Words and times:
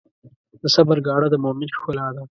د 0.61 0.63
صبر 0.75 0.97
ګاڼه 1.07 1.27
د 1.31 1.35
مؤمن 1.43 1.69
ښکلا 1.77 2.07
ده. 2.15 2.23